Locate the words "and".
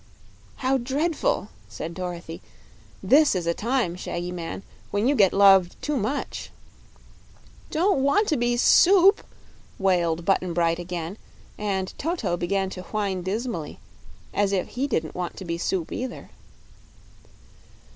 11.55-11.93